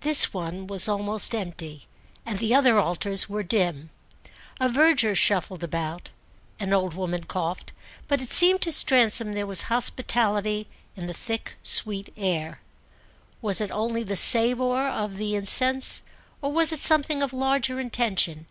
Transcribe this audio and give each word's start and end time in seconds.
This 0.00 0.32
one 0.32 0.66
was 0.66 0.88
almost 0.88 1.34
empty 1.34 1.86
and 2.24 2.38
the 2.38 2.54
other 2.54 2.78
altars 2.78 3.28
were 3.28 3.42
dim; 3.42 3.90
a 4.58 4.70
verger 4.70 5.14
shuffled 5.14 5.62
about, 5.62 6.08
an 6.58 6.72
old 6.72 6.94
woman 6.94 7.24
coughed, 7.24 7.74
but 8.08 8.22
it 8.22 8.30
seemed 8.32 8.62
to 8.62 8.72
Stransom 8.72 9.34
there 9.34 9.46
was 9.46 9.64
hospitality 9.68 10.66
in 10.96 11.08
the 11.08 11.12
thick 11.12 11.56
sweet 11.62 12.10
air. 12.16 12.62
Was 13.42 13.60
it 13.60 13.70
only 13.70 14.02
the 14.02 14.16
savour 14.16 14.88
of 14.88 15.16
the 15.16 15.36
incense 15.36 16.04
or 16.40 16.50
was 16.52 16.72
it 16.72 16.80
something 16.80 17.22
of 17.22 17.34
larger 17.34 17.78
intention? 17.78 18.46